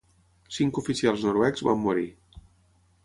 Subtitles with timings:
[0.55, 2.09] Cinc oficials noruecs van morir.